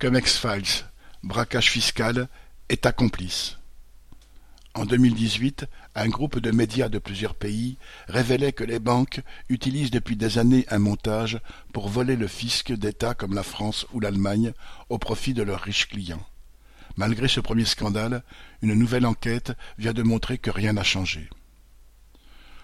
[0.00, 0.86] Comme X-Files,
[1.22, 2.26] braquage fiscal,
[2.70, 3.58] État complice.
[4.72, 7.76] En 2018, un groupe de médias de plusieurs pays
[8.08, 11.38] révélait que les banques utilisent depuis des années un montage
[11.74, 14.54] pour voler le fisc d'États comme la France ou l'Allemagne
[14.88, 16.26] au profit de leurs riches clients.
[16.96, 18.22] Malgré ce premier scandale,
[18.62, 21.28] une nouvelle enquête vient de montrer que rien n'a changé.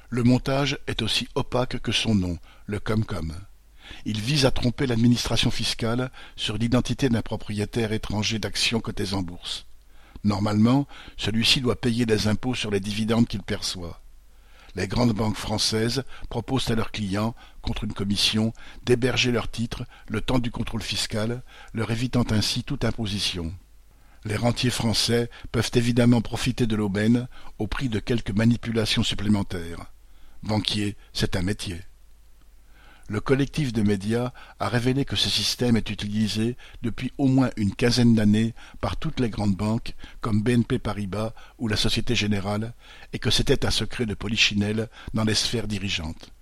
[0.09, 3.35] Le montage est aussi opaque que son nom, le Comcom.
[4.05, 9.67] Il vise à tromper l'administration fiscale sur l'identité d'un propriétaire étranger d'actions cotées en bourse.
[10.25, 10.87] Normalement,
[11.17, 14.01] celui-ci doit payer des impôts sur les dividendes qu'il perçoit.
[14.75, 18.53] Les grandes banques françaises proposent à leurs clients, contre une commission,
[18.85, 23.55] d'héberger leurs titres le temps du contrôle fiscal, leur évitant ainsi toute imposition.
[24.27, 29.93] Les rentiers français peuvent évidemment profiter de l'aubaine au prix de quelques manipulations supplémentaires.
[30.43, 31.81] Banquier, c'est un métier.
[33.09, 37.73] Le collectif de médias a révélé que ce système est utilisé depuis au moins une
[37.73, 42.75] quinzaine d'années par toutes les grandes banques comme BNP Paribas ou la Société Générale
[43.13, 46.33] et que c'était un secret de polichinelle dans les sphères dirigeantes.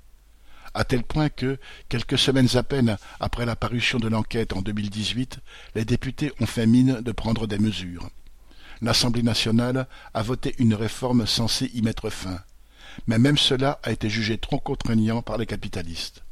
[0.73, 1.59] À tel point que,
[1.91, 5.41] quelques semaines à peine après la parution de l'enquête en 2018,
[5.75, 8.09] les députés ont fait mine de prendre des mesures.
[8.81, 12.41] L'Assemblée nationale a voté une réforme censée y mettre fin.
[13.07, 16.25] Mais même cela a été jugé trop contraignant par les capitalistes.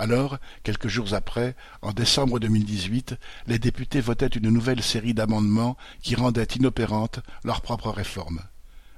[0.00, 3.16] Alors, quelques jours après, en décembre 2018,
[3.48, 8.40] les députés votaient une nouvelle série d'amendements qui rendaient inopérantes leur propre réforme.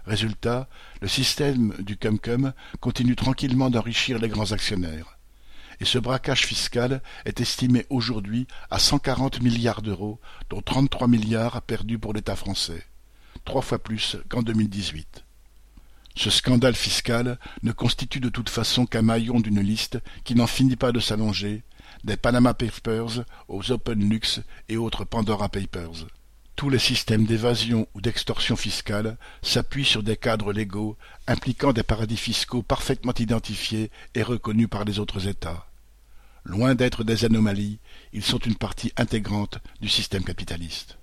[0.04, 0.68] Résultat,
[1.00, 5.18] le système du cum-cum continue tranquillement d'enrichir les grands actionnaires.
[5.80, 10.20] Et ce braquage fiscal est estimé aujourd'hui à 140 milliards d'euros,
[10.50, 12.84] dont 33 milliards perdus pour l'État français.
[13.46, 15.24] Trois fois plus qu'en 2018.
[16.16, 20.76] Ce scandale fiscal ne constitue de toute façon qu'un maillon d'une liste qui n'en finit
[20.76, 21.62] pas de s'allonger,
[22.04, 26.06] des Panama Papers aux OpenLux et autres Pandora Papers.
[26.56, 32.18] Tous les systèmes d'évasion ou d'extorsion fiscale s'appuient sur des cadres légaux impliquant des paradis
[32.18, 35.66] fiscaux parfaitement identifiés et reconnus par les autres États.
[36.44, 37.78] Loin d'être des anomalies,
[38.12, 40.98] ils sont une partie intégrante du système capitaliste.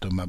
[0.00, 0.26] Thomas